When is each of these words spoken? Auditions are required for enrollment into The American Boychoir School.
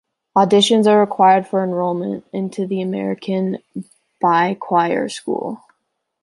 Auditions 0.35 0.87
are 0.87 0.99
required 0.99 1.45
for 1.47 1.63
enrollment 1.63 2.25
into 2.33 2.65
The 2.65 2.81
American 2.81 3.59
Boychoir 4.19 5.11
School. 5.11 5.61